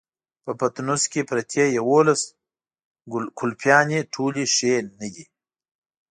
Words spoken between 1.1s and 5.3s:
کې پرتې يوولس ګلپيانې ټولې ښې نه دي.